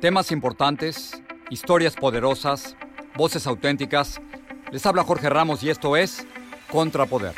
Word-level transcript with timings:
Temas 0.00 0.30
importantes, 0.30 1.20
historias 1.50 1.96
poderosas, 1.96 2.76
voces 3.16 3.46
auténticas. 3.48 4.20
Les 4.70 4.86
habla 4.86 5.02
Jorge 5.02 5.28
Ramos 5.28 5.64
y 5.64 5.70
esto 5.70 5.96
es 5.96 6.24
Contrapoder. 6.70 7.34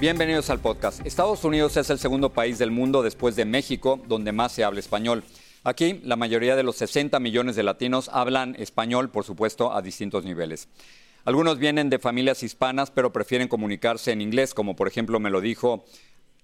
Bienvenidos 0.00 0.48
al 0.48 0.60
podcast. 0.60 1.04
Estados 1.06 1.44
Unidos 1.44 1.76
es 1.76 1.90
el 1.90 1.98
segundo 1.98 2.32
país 2.32 2.58
del 2.58 2.70
mundo 2.70 3.02
después 3.02 3.36
de 3.36 3.44
México 3.44 4.00
donde 4.08 4.32
más 4.32 4.52
se 4.52 4.64
habla 4.64 4.80
español. 4.80 5.24
Aquí 5.62 6.00
la 6.04 6.16
mayoría 6.16 6.56
de 6.56 6.62
los 6.62 6.76
60 6.76 7.18
millones 7.20 7.56
de 7.56 7.64
latinos 7.64 8.08
hablan 8.12 8.54
español, 8.58 9.10
por 9.10 9.24
supuesto, 9.24 9.74
a 9.74 9.82
distintos 9.82 10.24
niveles. 10.24 10.68
Algunos 11.26 11.58
vienen 11.58 11.90
de 11.90 11.98
familias 11.98 12.44
hispanas, 12.44 12.92
pero 12.92 13.12
prefieren 13.12 13.48
comunicarse 13.48 14.12
en 14.12 14.20
inglés, 14.20 14.54
como 14.54 14.76
por 14.76 14.86
ejemplo 14.86 15.18
me 15.18 15.28
lo 15.28 15.40
dijo 15.40 15.84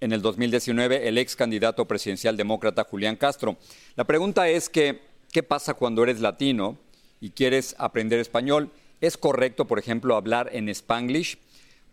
en 0.01 0.11
el 0.11 0.21
2019 0.21 1.07
el 1.07 1.17
ex 1.17 1.37
candidato 1.37 1.87
presidencial 1.87 2.35
demócrata 2.35 2.83
Julián 2.83 3.15
Castro. 3.15 3.55
La 3.95 4.03
pregunta 4.03 4.49
es 4.49 4.67
que, 4.67 4.99
¿qué 5.31 5.41
pasa 5.41 5.75
cuando 5.75 6.03
eres 6.03 6.19
latino 6.19 6.77
y 7.21 7.29
quieres 7.29 7.77
aprender 7.79 8.19
español? 8.19 8.71
¿Es 8.99 9.15
correcto, 9.15 9.67
por 9.67 9.79
ejemplo, 9.79 10.17
hablar 10.17 10.49
en 10.51 10.67
spanglish? 10.67 11.37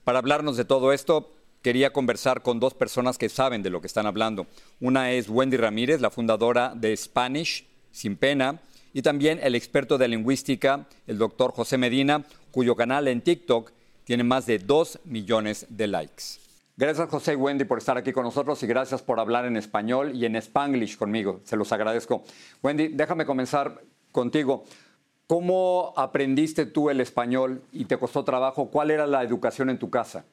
Para 0.03 0.19
hablarnos 0.19 0.57
de 0.57 0.65
todo 0.65 0.93
esto, 0.93 1.33
quería 1.63 1.93
conversar 1.93 2.43
con 2.43 2.59
dos 2.59 2.75
personas 2.75 3.19
que 3.19 3.29
saben 3.29 3.63
de 3.63 3.71
lo 3.71 3.81
que 3.81 3.87
están 3.87 4.07
hablando. 4.07 4.49
Una 4.81 5.13
es 5.13 5.29
Wendy 5.29 5.59
Ramírez, 5.59 6.01
la 6.01 6.11
fundadora 6.11 6.73
de 6.75 6.97
Spanish 6.97 7.69
Sin 7.93 8.17
Pena, 8.17 8.61
y 8.93 9.03
también 9.03 9.41
el 9.43 9.55
experto 9.55 9.99
de 9.99 10.09
lingüística, 10.09 10.87
el 11.07 11.19
doctor 11.19 11.53
José 11.53 11.79
Medina, 11.79 12.25
cuyo 12.51 12.77
canal 12.77 13.09
en 13.09 13.21
TikTok 13.21 13.73
tiene 14.05 14.25
más 14.25 14.47
de 14.47 14.59
2 14.59 15.01
millones 15.05 15.67
de 15.69 15.87
likes. 15.87 16.25
Gracias 16.77 17.09
José 17.11 17.35
y 17.35 17.37
Wendy 17.37 17.65
por 17.65 17.79
estar 17.79 17.99
aquí 17.99 18.11
con 18.13 18.25
nosotros 18.25 18.63
y 18.63 18.67
gracias 18.67 19.03
por 19.03 19.21
hablar 19.21 19.45
en 19.45 19.57
español 19.57 20.13
y 20.15 20.25
en 20.25 20.35
spanglish 20.37 20.97
conmigo. 20.97 21.41
Se 21.45 21.57
los 21.57 21.73
agradezco. 21.73 22.25
Wendy, 22.63 22.89
déjame 22.89 23.27
comenzar 23.27 23.83
contigo. 24.13 24.65
¿Cómo 25.27 25.93
aprendiste 25.97 26.67
tú 26.67 26.91
el 26.91 27.01
español 27.01 27.63
y 27.71 27.85
te 27.85 27.99
costó 27.99 28.25
trabajo? 28.25 28.71
¿Cuál 28.71 28.91
era 28.91 29.07
la 29.07 29.23
educación 29.23 29.71
en 29.71 29.79
tu 29.79 29.91
casa? 29.91 30.25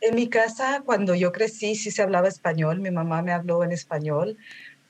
En 0.00 0.16
mi 0.16 0.28
casa, 0.28 0.82
cuando 0.84 1.14
yo 1.14 1.32
crecí, 1.32 1.74
sí 1.76 1.90
se 1.90 2.02
hablaba 2.02 2.28
español. 2.28 2.80
Mi 2.80 2.90
mamá 2.90 3.22
me 3.22 3.32
habló 3.32 3.64
en 3.64 3.72
español. 3.72 4.36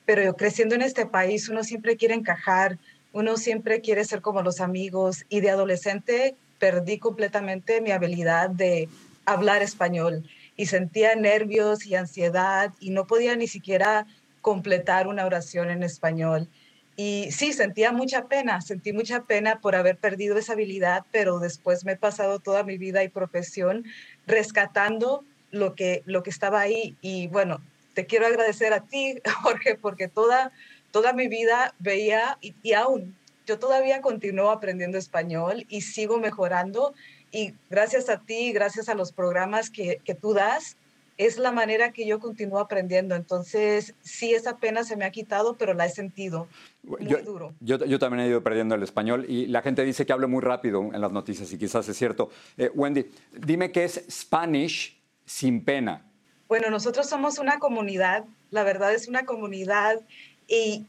Pero 0.05 0.23
yo 0.23 0.35
creciendo 0.35 0.75
en 0.75 0.81
este 0.81 1.05
país, 1.05 1.47
uno 1.47 1.63
siempre 1.63 1.95
quiere 1.95 2.15
encajar, 2.15 2.79
uno 3.15 3.37
siempre 3.37 3.79
quiere 3.79 4.03
ser 4.03 4.21
como 4.21 4.41
los 4.41 4.59
amigos. 4.59 5.25
Y 5.29 5.39
de 5.39 5.49
adolescente 5.49 6.35
perdí 6.59 6.99
completamente 6.99 7.79
mi 7.79 7.91
habilidad 7.91 8.49
de 8.49 8.89
hablar 9.25 9.61
español 9.61 10.29
y 10.57 10.65
sentía 10.65 11.15
nervios 11.15 11.85
y 11.85 11.95
ansiedad 11.95 12.73
y 12.81 12.89
no 12.89 13.07
podía 13.07 13.37
ni 13.37 13.47
siquiera 13.47 14.05
completar 14.41 15.07
una 15.07 15.25
oración 15.25 15.69
en 15.69 15.81
español. 15.81 16.49
Y 16.97 17.29
sí, 17.31 17.53
sentía 17.53 17.93
mucha 17.93 18.25
pena, 18.25 18.59
sentí 18.59 18.91
mucha 18.91 19.21
pena 19.21 19.61
por 19.61 19.75
haber 19.75 19.95
perdido 19.97 20.37
esa 20.37 20.51
habilidad, 20.51 21.05
pero 21.13 21.39
después 21.39 21.85
me 21.85 21.93
he 21.93 21.97
pasado 21.97 22.39
toda 22.39 22.63
mi 22.63 22.77
vida 22.77 23.01
y 23.01 23.07
profesión 23.07 23.85
rescatando 24.27 25.23
lo 25.51 25.73
que, 25.73 26.03
lo 26.05 26.21
que 26.21 26.31
estaba 26.31 26.59
ahí. 26.59 26.97
Y 26.99 27.27
bueno, 27.27 27.61
te 27.95 28.05
quiero 28.05 28.27
agradecer 28.27 28.73
a 28.73 28.81
ti, 28.81 29.21
Jorge, 29.41 29.75
porque 29.75 30.07
toda, 30.07 30.51
toda 30.95 31.11
mi 31.11 31.27
vida 31.27 31.75
veía 31.77 32.37
y, 32.39 32.55
y 32.63 32.71
aún 32.71 33.17
yo 33.45 33.59
todavía 33.59 33.99
continúo 33.99 34.49
aprendiendo 34.49 34.97
español 34.97 35.65
y 35.67 35.81
sigo 35.81 36.19
mejorando 36.19 36.93
y 37.33 37.53
gracias 37.69 38.07
a 38.07 38.21
ti, 38.21 38.53
gracias 38.53 38.87
a 38.87 38.95
los 38.95 39.11
programas 39.11 39.69
que, 39.69 39.99
que 40.05 40.15
tú 40.15 40.33
das, 40.33 40.77
es 41.17 41.37
la 41.37 41.51
manera 41.51 41.91
que 41.91 42.07
yo 42.07 42.19
continúo 42.19 42.59
aprendiendo. 42.59 43.13
Entonces, 43.13 43.93
sí, 43.99 44.33
esa 44.33 44.55
pena 44.55 44.85
se 44.85 44.95
me 44.95 45.03
ha 45.03 45.11
quitado, 45.11 45.57
pero 45.57 45.73
la 45.73 45.85
he 45.85 45.89
sentido 45.89 46.47
muy 46.81 47.05
yo, 47.05 47.21
duro. 47.23 47.53
Yo, 47.59 47.77
yo, 47.83 47.99
también 47.99 48.25
he 48.25 48.29
ido 48.29 48.41
perdiendo 48.41 48.73
el 48.75 48.83
español 48.83 49.25
y 49.27 49.47
la 49.47 49.61
gente 49.61 49.83
dice 49.83 50.05
que 50.05 50.13
hablo 50.13 50.29
muy 50.29 50.39
rápido 50.39 50.79
en 50.93 51.01
las 51.01 51.11
noticias 51.11 51.51
y 51.51 51.57
quizás 51.57 51.89
es 51.89 51.97
cierto. 51.97 52.29
Eh, 52.55 52.71
Wendy, 52.73 53.11
dime 53.33 53.69
qué 53.73 53.83
es 53.83 54.01
Spanish 54.09 54.97
sin 55.25 55.65
pena. 55.65 56.05
Bueno, 56.47 56.69
nosotros 56.69 57.09
somos 57.09 57.37
una 57.37 57.59
comunidad, 57.59 58.23
la 58.51 58.63
verdad 58.63 58.93
es 58.93 59.09
una 59.09 59.25
comunidad 59.25 59.99
y 60.47 60.85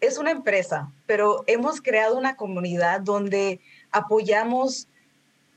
es 0.00 0.18
una 0.18 0.30
empresa, 0.30 0.92
pero 1.06 1.44
hemos 1.46 1.80
creado 1.80 2.16
una 2.16 2.36
comunidad 2.36 3.00
donde 3.00 3.60
apoyamos, 3.90 4.88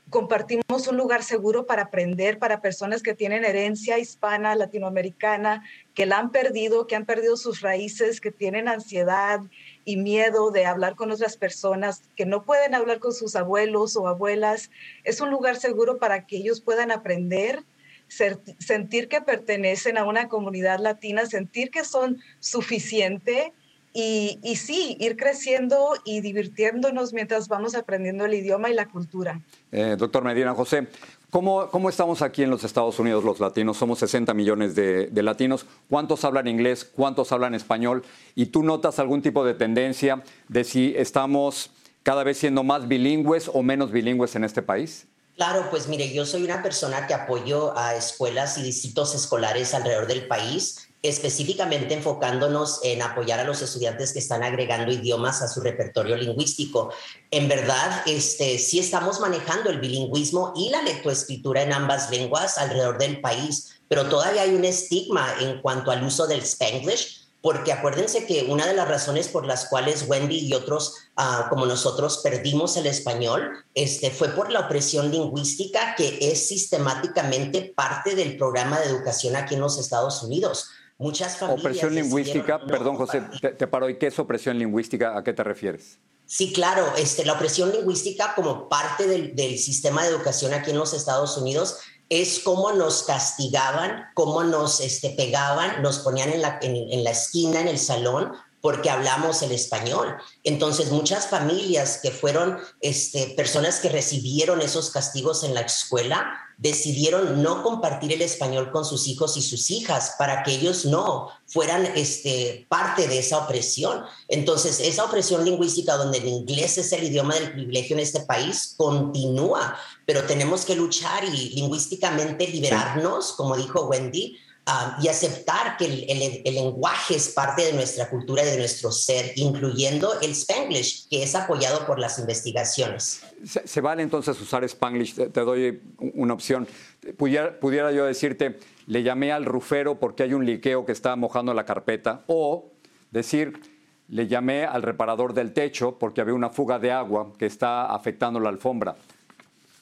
compartimos 0.08 0.88
un 0.88 0.96
lugar 0.96 1.22
seguro 1.22 1.66
para 1.66 1.82
aprender 1.82 2.38
para 2.38 2.60
personas 2.60 3.02
que 3.02 3.14
tienen 3.14 3.44
herencia 3.44 3.98
hispana, 3.98 4.56
latinoamericana, 4.56 5.62
que 5.94 6.06
la 6.06 6.18
han 6.18 6.30
perdido, 6.30 6.86
que 6.86 6.96
han 6.96 7.06
perdido 7.06 7.36
sus 7.36 7.60
raíces, 7.60 8.20
que 8.20 8.32
tienen 8.32 8.66
ansiedad 8.66 9.40
y 9.84 9.96
miedo 9.96 10.50
de 10.50 10.66
hablar 10.66 10.96
con 10.96 11.10
otras 11.10 11.36
personas, 11.36 12.02
que 12.16 12.26
no 12.26 12.42
pueden 12.42 12.74
hablar 12.74 12.98
con 12.98 13.12
sus 13.12 13.36
abuelos 13.36 13.96
o 13.96 14.08
abuelas. 14.08 14.70
Es 15.04 15.20
un 15.20 15.30
lugar 15.30 15.56
seguro 15.56 15.98
para 15.98 16.26
que 16.26 16.38
ellos 16.38 16.60
puedan 16.60 16.90
aprender 16.90 17.62
sentir 18.10 19.08
que 19.08 19.20
pertenecen 19.20 19.96
a 19.96 20.04
una 20.04 20.28
comunidad 20.28 20.80
latina, 20.80 21.26
sentir 21.26 21.70
que 21.70 21.84
son 21.84 22.18
suficiente 22.40 23.52
y, 23.92 24.38
y, 24.42 24.56
sí, 24.56 24.96
ir 25.00 25.16
creciendo 25.16 25.94
y 26.04 26.20
divirtiéndonos 26.20 27.12
mientras 27.12 27.48
vamos 27.48 27.74
aprendiendo 27.74 28.24
el 28.24 28.34
idioma 28.34 28.70
y 28.70 28.74
la 28.74 28.86
cultura. 28.86 29.40
Eh, 29.72 29.96
doctor 29.98 30.22
Medina 30.22 30.54
José, 30.54 30.86
¿cómo, 31.30 31.68
¿cómo, 31.70 31.88
estamos 31.88 32.22
aquí 32.22 32.44
en 32.44 32.50
los 32.50 32.62
Estados 32.62 33.00
Unidos 33.00 33.24
los 33.24 33.40
latinos? 33.40 33.78
Somos 33.78 33.98
60 33.98 34.32
millones 34.32 34.76
de, 34.76 35.06
de, 35.06 35.22
latinos. 35.24 35.66
¿Cuántos 35.88 36.24
hablan 36.24 36.46
inglés? 36.46 36.84
¿Cuántos 36.84 37.32
hablan 37.32 37.54
español? 37.54 38.04
¿Y 38.36 38.46
tú 38.46 38.62
notas 38.62 39.00
algún 39.00 39.22
tipo 39.22 39.44
de 39.44 39.54
tendencia 39.54 40.22
de 40.46 40.62
si 40.62 40.94
estamos 40.96 41.72
cada 42.04 42.22
vez 42.22 42.38
siendo 42.38 42.62
más 42.62 42.86
bilingües 42.86 43.50
o 43.52 43.62
menos 43.62 43.90
bilingües 43.90 44.36
en 44.36 44.44
este 44.44 44.62
país? 44.62 45.08
Claro, 45.40 45.70
pues 45.70 45.88
mire, 45.88 46.12
yo 46.12 46.26
soy 46.26 46.44
una 46.44 46.62
persona 46.62 47.06
que 47.06 47.14
apoyo 47.14 47.72
a 47.74 47.94
escuelas 47.94 48.58
y 48.58 48.62
distritos 48.62 49.14
escolares 49.14 49.72
alrededor 49.72 50.06
del 50.06 50.28
país 50.28 50.90
específicamente 51.02 51.94
enfocándonos 51.94 52.80
en 52.82 53.00
apoyar 53.00 53.40
a 53.40 53.44
los 53.44 53.62
estudiantes 53.62 54.12
que 54.12 54.18
están 54.18 54.42
agregando 54.42 54.92
idiomas 54.92 55.40
a 55.40 55.48
su 55.48 55.60
repertorio 55.60 56.16
lingüístico. 56.16 56.92
En 57.30 57.48
verdad, 57.48 58.02
este, 58.06 58.58
sí 58.58 58.78
estamos 58.78 59.20
manejando 59.20 59.70
el 59.70 59.80
bilingüismo 59.80 60.52
y 60.54 60.68
la 60.68 60.82
lectoescritura 60.82 61.62
en 61.62 61.72
ambas 61.72 62.10
lenguas 62.10 62.58
alrededor 62.58 62.98
del 62.98 63.20
país, 63.20 63.80
pero 63.88 64.08
todavía 64.08 64.42
hay 64.42 64.54
un 64.54 64.64
estigma 64.64 65.26
en 65.40 65.62
cuanto 65.62 65.90
al 65.90 66.04
uso 66.04 66.26
del 66.26 66.40
spanglish, 66.42 67.19
porque 67.42 67.72
acuérdense 67.72 68.26
que 68.26 68.46
una 68.48 68.66
de 68.66 68.74
las 68.74 68.88
razones 68.88 69.28
por 69.28 69.46
las 69.46 69.66
cuales 69.66 70.04
Wendy 70.06 70.38
y 70.38 70.54
otros 70.54 70.94
uh, 71.16 71.48
como 71.48 71.66
nosotros 71.66 72.18
perdimos 72.18 72.76
el 72.76 72.86
español 72.86 73.64
este, 73.74 74.10
fue 74.10 74.28
por 74.28 74.50
la 74.50 74.60
opresión 74.60 75.10
lingüística 75.10 75.94
que 75.96 76.18
es 76.20 76.48
sistemáticamente 76.48 77.72
parte 77.74 78.14
del 78.14 78.36
programa 78.36 78.78
de 78.80 78.86
educación 78.86 79.36
aquí 79.36 79.54
en 79.54 79.60
los 79.60 79.78
Estados 79.78 80.22
Unidos. 80.22 80.70
Muchas 80.98 81.38
familias. 81.38 81.64
Opresión 81.64 81.94
lingüística, 81.94 82.58
no 82.58 82.66
perdón 82.66 82.96
José, 82.96 83.22
te, 83.40 83.48
te, 83.50 83.66
paro. 83.66 83.88
¿Y 83.88 83.96
qué 83.96 84.08
es 84.08 84.18
opresión 84.18 84.58
lingüística? 84.58 85.16
¿A 85.16 85.24
qué 85.24 85.32
te 85.32 85.42
refieres? 85.42 85.98
Sí, 86.26 86.52
claro. 86.52 86.92
Este, 86.98 87.24
la 87.24 87.32
opresión 87.32 87.72
lingüística 87.72 88.34
como 88.34 88.68
parte 88.68 89.06
del, 89.06 89.34
del 89.34 89.58
sistema 89.58 90.02
de 90.02 90.10
educación 90.10 90.52
aquí 90.52 90.72
en 90.72 90.78
los 90.78 90.92
Estados 90.92 91.38
Unidos 91.38 91.78
es 92.10 92.40
cómo 92.40 92.72
nos 92.72 93.04
castigaban, 93.04 94.10
cómo 94.14 94.42
nos 94.42 94.80
este, 94.80 95.10
pegaban, 95.10 95.80
nos 95.80 96.00
ponían 96.00 96.30
en 96.30 96.42
la, 96.42 96.58
en, 96.60 97.04
la 97.04 97.10
esquina, 97.12 97.60
en 97.60 97.68
el 97.68 97.78
salón, 97.78 98.32
porque 98.60 98.90
hablamos 98.90 99.42
el 99.42 99.52
español. 99.52 100.16
Entonces, 100.42 100.90
muchas 100.90 101.28
familias 101.28 102.00
que 102.02 102.10
fueron 102.10 102.58
este, 102.80 103.28
personas 103.36 103.78
que 103.78 103.88
recibieron 103.88 104.60
esos 104.60 104.90
castigos 104.90 105.44
en 105.44 105.54
la 105.54 105.60
escuela 105.60 106.34
decidieron 106.60 107.42
no 107.42 107.62
compartir 107.62 108.12
el 108.12 108.20
español 108.20 108.70
con 108.70 108.84
sus 108.84 109.08
hijos 109.08 109.38
y 109.38 109.42
sus 109.42 109.70
hijas 109.70 110.16
para 110.18 110.42
que 110.42 110.52
ellos 110.52 110.84
no 110.84 111.30
fueran 111.46 111.86
este, 111.96 112.66
parte 112.68 113.08
de 113.08 113.18
esa 113.18 113.38
opresión. 113.38 114.04
Entonces, 114.28 114.78
esa 114.78 115.04
opresión 115.04 115.42
lingüística 115.42 115.96
donde 115.96 116.18
el 116.18 116.28
inglés 116.28 116.76
es 116.76 116.92
el 116.92 117.04
idioma 117.04 117.34
del 117.34 117.52
privilegio 117.52 117.96
en 117.96 118.00
este 118.00 118.20
país 118.20 118.74
continúa, 118.76 119.74
pero 120.04 120.24
tenemos 120.24 120.66
que 120.66 120.76
luchar 120.76 121.24
y 121.24 121.48
lingüísticamente 121.54 122.46
liberarnos, 122.46 123.32
como 123.32 123.56
dijo 123.56 123.86
Wendy, 123.86 124.36
Ah, 124.72 124.96
y 125.02 125.08
aceptar 125.08 125.76
que 125.76 125.84
el, 125.84 126.54
lenguaje 126.54 127.16
es 127.16 127.30
parte 127.30 127.62
de 127.62 127.72
nuestra 127.72 128.08
cultura 128.08 128.44
y 128.44 128.46
de 128.46 128.56
nuestro 128.56 128.92
ser, 128.92 129.32
incluyendo 129.34 130.20
el 130.20 130.30
spanglish, 130.30 131.08
que 131.08 131.24
es 131.24 131.34
apoyado 131.34 131.84
por 131.86 131.98
las 131.98 132.20
investigaciones. 132.20 133.20
Se, 133.44 133.80
vale 133.80 134.04
entonces 134.04 134.40
usar 134.40 134.62
spanglish, 134.62 135.16
te, 135.16 135.40
doy 135.40 135.82
una 135.98 136.34
opción. 136.34 136.68
Pudiera, 137.16 137.58
pudiera, 137.58 137.90
yo 137.90 138.04
decirte, 138.04 138.60
le 138.86 139.02
llamé 139.02 139.32
al 139.32 139.44
rufero 139.44 139.98
porque 139.98 140.22
hay 140.22 140.34
un 140.34 140.46
liqueo 140.46 140.86
que 140.86 140.92
está 140.92 141.16
mojando 141.16 141.52
la 141.52 141.64
carpeta, 141.64 142.22
o 142.28 142.70
decir, 143.10 143.60
le 144.06 144.28
llamé 144.28 144.66
al 144.66 144.82
reparador 144.82 145.34
del 145.34 145.52
techo 145.52 145.98
porque 145.98 146.20
había 146.20 146.34
una 146.34 146.50
fuga 146.50 146.78
de 146.78 146.92
agua 146.92 147.32
que 147.36 147.46
está 147.46 147.86
afectando 147.86 148.38
la 148.38 148.50
alfombra. 148.50 148.94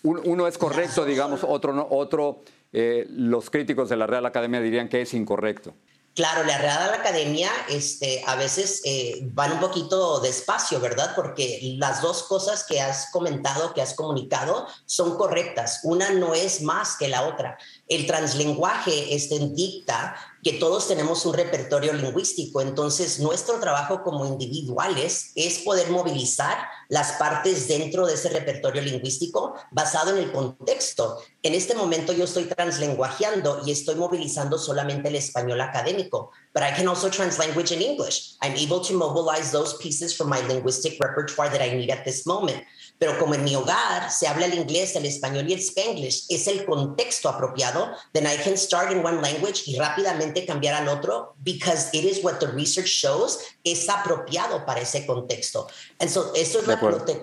Uno 0.03 0.47
es 0.47 0.57
correcto, 0.57 1.05
digamos, 1.05 1.45
otro 1.45 1.75
no, 1.75 1.87
otro 1.91 2.41
eh, 2.73 3.07
los 3.09 3.51
críticos 3.51 3.89
de 3.89 3.97
la 3.97 4.07
Real 4.07 4.27
Academia 4.27 4.61
dirían 4.61 4.89
que 4.89 5.01
es 5.01 5.15
incorrecto. 5.15 5.75
Claro, 6.19 6.43
la 6.43 6.59
Real 6.59 6.93
Academia 6.95 7.49
este, 7.69 8.25
a 8.27 8.35
veces 8.35 8.83
eh, 8.85 9.21
van 9.35 9.53
un 9.53 9.61
poquito 9.61 10.19
despacio, 10.19 10.81
¿verdad? 10.81 11.13
Porque 11.15 11.61
las 11.79 12.03
dos 12.03 12.25
cosas 12.25 12.65
que 12.65 12.81
has 12.81 13.13
comentado, 13.13 13.73
que 13.73 13.83
has 13.83 13.95
comunicado, 13.95 14.67
son 14.85 15.17
correctas. 15.17 15.79
Una 15.85 16.11
no 16.11 16.35
es 16.35 16.61
más 16.61 16.97
que 16.97 17.07
la 17.07 17.23
otra. 17.23 17.57
El 17.87 18.09
translenguaje 18.09 19.15
este, 19.15 19.39
dicta 19.51 20.17
que 20.49 20.55
todos 20.55 20.89
tenemos 20.89 21.27
un 21.27 21.35
repertorio 21.35 21.93
lingüístico, 21.93 22.63
entonces 22.63 23.21
nuestro 23.21 23.61
trabajo 23.61 24.03
como 24.03 24.25
individuales 24.25 25.33
es 25.35 25.59
poder 25.59 25.91
movilizar 25.91 26.57
las 26.89 27.13
partes 27.19 27.69
dentro 27.69 28.07
de 28.07 28.15
ese 28.15 28.31
repertorio 28.31 28.81
lingüístico 28.81 29.57
basado 29.71 30.17
en 30.17 30.25
el 30.25 30.33
contexto. 30.33 31.19
En 31.43 31.53
este 31.53 31.75
momento 31.75 32.15
yo 32.15 32.25
estoy 32.25 32.45
translenguajeando 32.45 33.61
y 33.67 33.73
estoy 33.73 33.97
movilizando 33.97 34.57
solamente 34.57 35.09
el 35.09 35.17
español 35.17 35.61
académico, 35.61 36.31
but 36.55 36.63
I 36.63 36.75
can 36.75 36.89
also 36.89 37.11
translanguage 37.11 37.73
in 37.73 37.83
English. 37.83 38.39
I'm 38.41 38.55
able 38.55 38.81
to 38.87 38.95
mobilize 38.95 39.53
those 39.53 39.77
pieces 39.77 40.17
from 40.17 40.31
my 40.31 40.41
linguistic 40.49 40.99
repertoire 40.99 41.51
that 41.51 41.61
I 41.61 41.77
need 41.77 41.91
at 41.91 42.05
this 42.05 42.25
moment. 42.25 42.65
Pero 42.99 43.19
como 43.19 43.35
en 43.35 43.45
mi 43.45 43.55
hogar 43.55 44.11
se 44.11 44.27
habla 44.27 44.47
el 44.47 44.55
inglés, 44.55 44.97
el 44.97 45.07
español 45.07 45.49
y 45.49 45.53
el 45.53 45.61
spanglish, 45.61 46.27
es 46.29 46.47
el 46.49 46.65
contexto 46.65 47.29
apropiado, 47.29 47.91
then 48.13 48.27
I 48.27 48.37
can 48.43 48.57
start 48.57 48.91
in 48.93 49.05
one 49.05 49.21
language 49.23 49.63
y 49.67 49.77
rápidamente 49.77 50.45
cambiar 50.45 50.75
al 50.75 50.89
otro 50.89 51.35
because 51.39 51.89
it 51.93 52.05
is 52.05 52.23
what 52.25 52.39
the 52.39 52.47
research 52.49 52.89
shows 52.89 53.39
es 53.63 53.89
apropiado 53.89 54.67
para 54.67 54.81
ese 54.81 55.07
contexto. 55.07 55.69
eso 55.99 56.33
es 56.35 56.59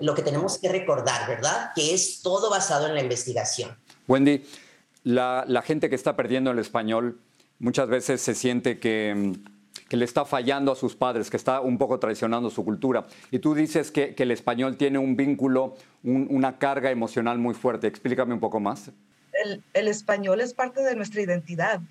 lo, 0.02 0.16
que 0.16 0.22
tenemos 0.22 0.58
que 0.58 0.70
recordar, 0.70 1.28
¿verdad? 1.28 1.72
Que 1.76 1.94
es 1.94 2.22
todo 2.22 2.50
basado 2.50 2.88
en 2.88 2.96
la 2.96 3.02
investigación. 3.02 3.78
Wendy, 4.08 4.46
la, 5.04 5.44
la 5.48 5.62
gente 5.62 5.90
que 5.90 5.96
está 5.96 6.16
perdiendo 6.16 6.52
el 6.52 6.60
español 6.60 7.20
muchas 7.60 7.88
veces 7.88 8.22
se 8.22 8.36
siente 8.36 8.80
que 8.80 9.14
mm, 9.16 9.55
que 9.88 9.98
le 9.98 10.06
está 10.06 10.26
fallando 10.26 10.72
a 10.72 10.76
sus 10.76 10.96
padres, 10.96 11.30
que 11.30 11.38
está 11.38 11.62
un 11.62 11.78
poco 11.78 12.00
traicionando 12.00 12.50
su 12.50 12.66
cultura. 12.66 13.06
Y 13.32 13.40
tú 13.40 13.54
dices 13.54 13.92
que, 13.92 14.16
el 14.18 14.32
español 14.32 14.78
tiene 14.78 14.98
un 14.98 15.16
vínculo, 15.16 15.76
una 16.04 16.58
carga 16.58 16.92
emocional 16.92 17.38
muy 17.38 17.54
fuerte. 17.54 17.88
Explícame 17.88 18.34
un 18.34 18.40
poco 18.40 18.60
más. 18.60 18.92
El, 19.74 19.88
español 19.88 20.42
es 20.42 20.54
parte 20.54 20.82
de 20.82 20.96
nuestra 20.96 21.22
identidad, 21.22 21.82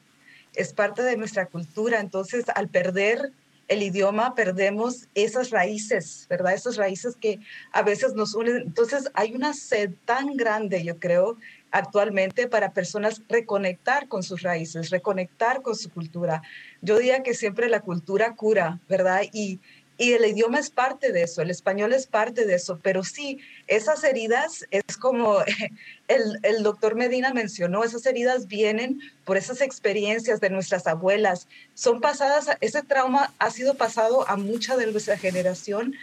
es 0.55 0.73
parte 0.73 1.03
de 1.03 1.17
nuestra 1.17 1.47
cultura. 1.47 2.01
Entonces, 2.01 2.47
al 2.55 2.69
perder 2.69 3.33
el 3.69 3.83
idioma, 3.83 4.35
perdemos 4.35 5.09
esas 5.15 5.51
raíces, 5.51 6.27
¿verdad? 6.29 6.55
Esas 6.55 6.77
raíces 6.77 7.17
que 7.17 7.41
a 7.73 7.83
veces 7.83 8.15
nos 8.15 8.35
unen. 8.35 8.63
Entonces, 8.67 9.11
hay 9.15 9.35
una 9.35 9.55
sed 9.55 9.91
tan 10.05 10.37
grande, 10.37 10.85
yo 10.85 10.99
creo, 10.99 11.37
actualmente 11.71 12.47
para 12.47 12.73
personas 12.73 13.23
reconectar 13.29 14.07
con 14.07 14.23
sus 14.23 14.43
raíces, 14.43 14.91
reconectar 14.91 15.61
con 15.63 15.75
su 15.75 15.91
cultura. 15.91 16.43
Yo 16.83 16.99
diría 16.99 17.23
que 17.23 17.35
siempre 17.35 17.69
la 17.69 17.81
cultura 17.81 18.37
cura, 18.37 18.81
¿verdad? 18.89 19.23
Y, 19.33 19.61
y 19.97 20.13
el 20.13 20.25
idioma 20.25 20.59
es 20.59 20.71
parte 20.71 21.13
de 21.13 21.23
eso, 21.23 21.43
el 21.43 21.51
español 21.51 21.93
es 21.93 22.07
parte 22.07 22.47
de 22.47 22.55
eso, 22.55 22.79
pero 22.83 23.05
sí, 23.05 23.39
esas 23.67 24.03
heridas 24.03 24.65
es 24.71 24.97
como 24.97 25.39
el, 26.09 26.39
el, 26.43 26.63
doctor 26.63 26.95
Medina 26.97 27.33
mencionó, 27.33 27.85
esas 27.85 28.05
heridas 28.07 28.47
vienen 28.49 29.01
por 29.25 29.37
esas 29.37 29.61
experiencias 29.61 30.41
de 30.41 30.51
nuestras 30.51 30.87
abuelas, 30.87 31.49
son 31.75 32.01
pasadas, 32.01 32.49
ese 32.61 32.83
trauma 32.83 33.33
ha 33.39 33.51
sido 33.51 33.75
pasado 33.75 34.29
a 34.29 34.37
mucha 34.37 34.77
de 34.77 34.91
nuestra 34.91 35.17
generación 35.17 35.95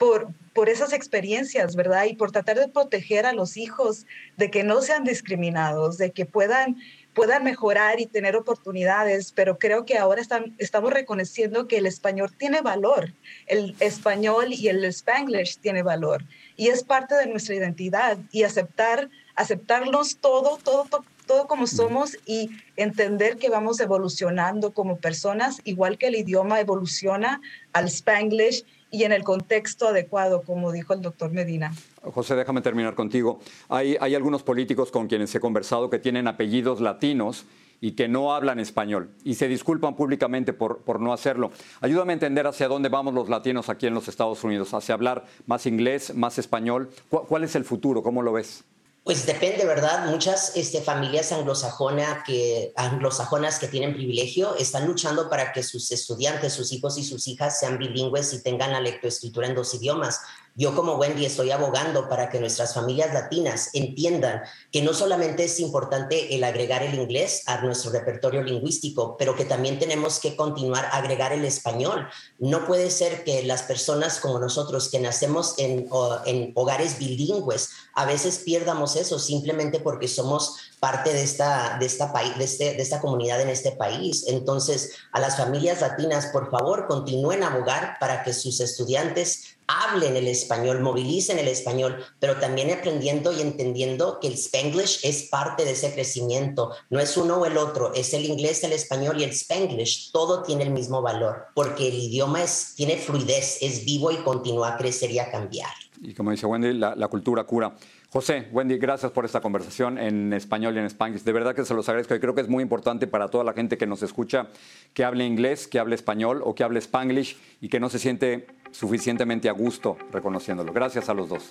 por, 0.00 0.28
por 0.54 0.70
esas 0.70 0.94
experiencias, 0.94 1.76
¿verdad? 1.76 2.06
Y 2.06 2.14
por 2.14 2.32
tratar 2.32 2.58
de 2.58 2.68
proteger 2.68 3.26
a 3.26 3.34
los 3.34 3.58
hijos 3.58 4.06
de 4.38 4.50
que 4.50 4.64
no 4.64 4.80
sean 4.80 5.04
discriminados, 5.04 5.98
de 5.98 6.10
que 6.10 6.24
puedan, 6.24 6.78
puedan 7.14 7.44
mejorar 7.44 8.00
y 8.00 8.06
tener 8.06 8.36
oportunidades, 8.36 9.32
pero 9.32 9.58
creo 9.58 9.84
que 9.84 9.98
ahora 9.98 10.20
están, 10.20 10.54
estamos 10.58 10.92
reconociendo 10.92 11.66
que 11.66 11.78
el 11.78 11.86
español 11.86 12.30
tiene 12.36 12.60
valor, 12.60 13.12
el 13.46 13.74
español 13.80 14.52
y 14.52 14.68
el 14.68 14.84
spanglish 14.84 15.58
tiene 15.58 15.82
valor 15.82 16.24
y 16.56 16.68
es 16.68 16.84
parte 16.84 17.14
de 17.14 17.26
nuestra 17.26 17.54
identidad 17.54 18.18
y 18.30 18.44
aceptar, 18.44 19.08
aceptarnos 19.34 20.18
todo, 20.18 20.58
todo, 20.62 20.84
todo 20.84 21.04
todo 21.30 21.46
como 21.46 21.68
somos 21.68 22.18
y 22.26 22.50
entender 22.74 23.36
que 23.36 23.50
vamos 23.50 23.78
evolucionando 23.78 24.72
como 24.72 24.96
personas, 24.96 25.60
igual 25.62 25.96
que 25.96 26.08
el 26.08 26.16
idioma 26.16 26.58
evoluciona 26.58 27.40
al 27.72 27.86
spanglish 27.86 28.64
y 28.90 29.04
en 29.04 29.12
el 29.12 29.24
contexto 29.24 29.88
adecuado, 29.88 30.42
como 30.42 30.72
dijo 30.72 30.92
el 30.94 31.02
doctor 31.02 31.30
Medina. 31.30 31.72
José, 32.02 32.34
déjame 32.34 32.60
terminar 32.60 32.94
contigo. 32.94 33.40
Hay, 33.68 33.96
hay 34.00 34.14
algunos 34.14 34.42
políticos 34.42 34.90
con 34.90 35.06
quienes 35.06 35.34
he 35.34 35.40
conversado 35.40 35.90
que 35.90 35.98
tienen 35.98 36.26
apellidos 36.28 36.80
latinos 36.80 37.46
y 37.80 37.92
que 37.92 38.08
no 38.08 38.34
hablan 38.34 38.60
español 38.60 39.10
y 39.24 39.34
se 39.34 39.48
disculpan 39.48 39.96
públicamente 39.96 40.52
por, 40.52 40.78
por, 40.82 41.00
no 41.00 41.12
hacerlo. 41.12 41.50
Ayúdame 41.80 42.12
a 42.12 42.14
entender 42.14 42.46
hacia 42.46 42.68
dónde 42.68 42.88
vamos 42.88 43.14
los 43.14 43.28
latinos 43.28 43.68
aquí 43.68 43.86
en 43.86 43.94
los 43.94 44.08
Estados 44.08 44.44
Unidos, 44.44 44.74
hacia 44.74 44.94
hablar 44.94 45.24
más 45.46 45.66
inglés, 45.66 46.14
más 46.14 46.38
español. 46.38 46.90
cuál 47.08 47.44
es 47.44 47.54
el 47.54 47.64
futuro? 47.64 48.02
¿Cómo 48.02 48.22
lo 48.22 48.32
ves? 48.32 48.64
Pues 49.02 49.24
depende, 49.24 49.64
¿verdad? 49.64 50.06
Muchas 50.06 50.56
este, 50.56 50.82
familias 50.82 51.32
anglosajona 51.32 52.22
que, 52.24 52.72
anglosajonas 52.76 53.58
que 53.58 53.66
tienen 53.66 53.94
privilegio 53.94 54.54
están 54.56 54.86
luchando 54.86 55.30
para 55.30 55.52
que 55.52 55.62
sus 55.62 55.90
estudiantes, 55.90 56.52
sus 56.52 56.70
hijos 56.70 56.98
y 56.98 57.04
sus 57.04 57.26
hijas 57.26 57.58
sean 57.58 57.78
bilingües 57.78 58.34
y 58.34 58.42
tengan 58.42 58.72
la 58.72 58.80
lectoescritura 58.80 59.46
en 59.46 59.54
dos 59.54 59.72
idiomas. 59.74 60.20
Yo 60.56 60.74
como 60.74 60.94
Wendy 60.94 61.24
estoy 61.24 61.50
abogando 61.50 62.08
para 62.08 62.28
que 62.28 62.40
nuestras 62.40 62.74
familias 62.74 63.14
latinas 63.14 63.70
entiendan 63.72 64.42
que 64.72 64.82
no 64.82 64.92
solamente 64.92 65.44
es 65.44 65.60
importante 65.60 66.34
el 66.34 66.44
agregar 66.44 66.82
el 66.82 66.94
inglés 66.94 67.42
a 67.46 67.60
nuestro 67.60 67.92
repertorio 67.92 68.42
lingüístico, 68.42 69.16
pero 69.16 69.36
que 69.36 69.44
también 69.44 69.78
tenemos 69.78 70.20
que 70.20 70.36
continuar 70.36 70.84
a 70.86 70.98
agregar 70.98 71.32
el 71.32 71.44
español. 71.44 72.08
No 72.38 72.66
puede 72.66 72.90
ser 72.90 73.24
que 73.24 73.42
las 73.44 73.62
personas 73.62 74.20
como 74.20 74.38
nosotros 74.38 74.90
que 74.90 75.00
nacemos 75.00 75.54
en, 75.58 75.88
en 76.26 76.52
hogares 76.54 76.98
bilingües 76.98 77.70
a 77.94 78.04
veces 78.04 78.38
pierdamos 78.38 78.96
eso 78.96 79.18
simplemente 79.18 79.80
porque 79.80 80.08
somos 80.08 80.56
parte 80.78 81.12
de 81.12 81.22
esta, 81.22 81.76
de, 81.78 81.86
esta, 81.86 82.12
de, 82.36 82.44
este, 82.44 82.64
de 82.74 82.82
esta 82.82 83.00
comunidad 83.00 83.40
en 83.40 83.48
este 83.48 83.72
país. 83.72 84.24
Entonces, 84.28 84.92
a 85.12 85.20
las 85.20 85.36
familias 85.36 85.80
latinas, 85.80 86.26
por 86.26 86.50
favor, 86.50 86.86
continúen 86.86 87.42
a 87.42 87.48
abogar 87.48 87.96
para 88.00 88.22
que 88.22 88.32
sus 88.32 88.60
estudiantes 88.60 89.58
hablen 89.70 90.16
el 90.16 90.26
español, 90.26 90.80
movilicen 90.80 91.38
el 91.38 91.48
español, 91.48 92.04
pero 92.18 92.36
también 92.36 92.70
aprendiendo 92.70 93.32
y 93.32 93.40
entendiendo 93.40 94.18
que 94.20 94.28
el 94.28 94.34
spanglish 94.34 95.00
es 95.04 95.24
parte 95.24 95.64
de 95.64 95.72
ese 95.72 95.92
crecimiento. 95.94 96.72
No 96.90 96.98
es 96.98 97.16
uno 97.16 97.36
o 97.36 97.46
el 97.46 97.56
otro, 97.56 97.94
es 97.94 98.12
el 98.14 98.24
inglés, 98.24 98.64
el 98.64 98.72
español 98.72 99.20
y 99.20 99.24
el 99.24 99.30
spanglish. 99.30 100.10
Todo 100.12 100.42
tiene 100.42 100.64
el 100.64 100.70
mismo 100.70 101.02
valor, 101.02 101.46
porque 101.54 101.88
el 101.88 101.94
idioma 101.94 102.42
es, 102.42 102.74
tiene 102.76 102.96
fluidez, 102.96 103.58
es 103.60 103.84
vivo 103.84 104.10
y 104.10 104.16
continúa 104.16 104.74
a 104.74 104.76
crecer 104.76 105.10
y 105.10 105.18
a 105.18 105.30
cambiar. 105.30 105.70
Y 106.02 106.14
como 106.14 106.30
dice 106.30 106.46
Wendy, 106.46 106.72
la, 106.72 106.94
la 106.94 107.08
cultura 107.08 107.44
cura. 107.44 107.76
José, 108.12 108.48
Wendy, 108.50 108.76
gracias 108.78 109.12
por 109.12 109.24
esta 109.24 109.40
conversación 109.40 109.96
en 109.96 110.32
español 110.32 110.74
y 110.74 110.80
en 110.80 110.86
spanglish. 110.86 111.22
De 111.22 111.32
verdad 111.32 111.54
que 111.54 111.64
se 111.64 111.74
los 111.74 111.88
agradezco 111.88 112.14
y 112.14 112.18
creo 112.18 112.34
que 112.34 112.40
es 112.40 112.48
muy 112.48 112.62
importante 112.62 113.06
para 113.06 113.28
toda 113.28 113.44
la 113.44 113.52
gente 113.52 113.78
que 113.78 113.86
nos 113.86 114.02
escucha 114.02 114.48
que 114.94 115.04
hable 115.04 115.24
inglés, 115.24 115.68
que 115.68 115.78
hable 115.78 115.94
español 115.94 116.42
o 116.44 116.54
que 116.56 116.64
hable 116.64 116.80
spanglish 116.80 117.36
y 117.60 117.68
que 117.68 117.78
no 117.78 117.88
se 117.88 118.00
siente 118.00 118.48
suficientemente 118.70 119.48
a 119.48 119.52
gusto 119.52 119.96
reconociéndolo. 120.12 120.72
Gracias 120.72 121.08
a 121.08 121.14
los 121.14 121.28
dos. 121.28 121.50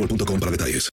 boostmobile.com 0.01 0.39
para 0.39 0.51
detalles. 0.51 0.89